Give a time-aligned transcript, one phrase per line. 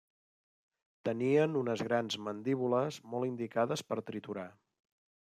[1.09, 4.47] Tenien unes grans mandíbules molt indicades per triturar.